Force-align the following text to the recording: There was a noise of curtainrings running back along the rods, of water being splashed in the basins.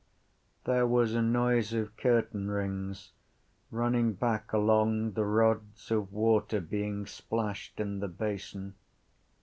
There 0.63 0.87
was 0.87 1.13
a 1.13 1.21
noise 1.21 1.73
of 1.73 1.95
curtainrings 1.95 3.11
running 3.69 4.13
back 4.13 4.51
along 4.51 5.11
the 5.11 5.25
rods, 5.25 5.91
of 5.91 6.11
water 6.11 6.59
being 6.59 7.05
splashed 7.05 7.79
in 7.79 7.99
the 7.99 8.07
basins. 8.07 8.73